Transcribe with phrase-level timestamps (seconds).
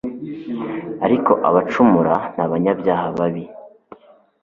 [1.05, 3.43] ariko abacumura n'abanyabyaha babi